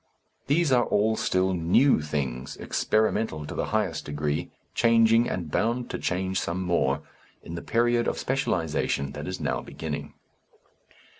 These 0.47 0.71
are 0.71 0.85
all 0.85 1.15
still 1.15 1.53
new 1.53 2.01
things, 2.01 2.57
experimental 2.57 3.45
to 3.45 3.53
the 3.53 3.67
highest 3.67 4.05
degree, 4.05 4.49
changing 4.73 5.29
and 5.29 5.51
bound 5.51 5.91
to 5.91 5.99
change 5.99 6.47
much 6.47 6.55
more, 6.57 7.03
in 7.43 7.53
the 7.53 7.61
period 7.61 8.07
of 8.07 8.17
specialization 8.17 9.11
that 9.11 9.27
is 9.27 9.39
now 9.39 9.61
beginning. 9.61 10.15